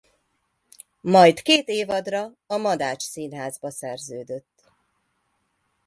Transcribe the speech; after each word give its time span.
Majd 1.01 1.41
két 1.41 1.67
évadra 1.67 2.31
a 2.47 2.55
Madách 2.57 2.99
Színházba 2.99 3.71
szerződött. 3.71 4.71